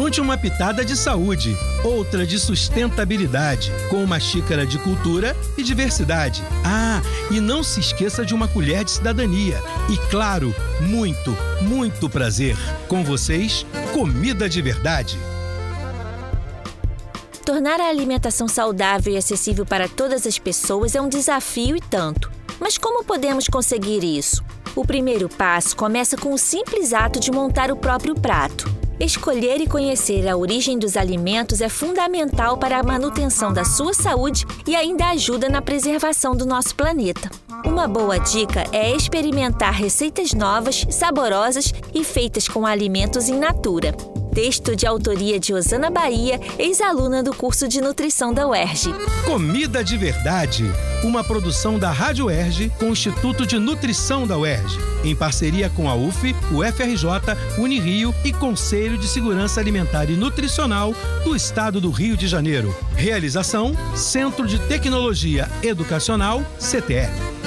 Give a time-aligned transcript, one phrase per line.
[0.00, 6.42] Junte uma pitada de saúde, outra de sustentabilidade, com uma xícara de cultura e diversidade.
[6.64, 9.62] Ah, e não se esqueça de uma colher de cidadania.
[9.90, 12.56] E claro, muito, muito prazer.
[12.88, 15.18] Com vocês, comida de verdade.
[17.44, 22.32] Tornar a alimentação saudável e acessível para todas as pessoas é um desafio e tanto.
[22.58, 24.42] Mas como podemos conseguir isso?
[24.74, 28.79] O primeiro passo começa com o simples ato de montar o próprio prato.
[29.00, 34.44] Escolher e conhecer a origem dos alimentos é fundamental para a manutenção da sua saúde
[34.66, 37.30] e ainda ajuda na preservação do nosso planeta.
[37.64, 43.96] Uma boa dica é experimentar receitas novas, saborosas e feitas com alimentos in natura.
[44.32, 48.94] Texto de autoria de Osana Bahia, ex-aluna do curso de nutrição da UERJ.
[49.26, 50.64] Comida de Verdade,
[51.02, 55.88] uma produção da Rádio UERJ com o Instituto de Nutrição da UERJ, em parceria com
[55.88, 60.94] a UF, o FRJ, Unirio e Conselho de Segurança Alimentar e Nutricional
[61.24, 62.74] do Estado do Rio de Janeiro.
[62.94, 67.39] Realização: Centro de Tecnologia Educacional, CTE.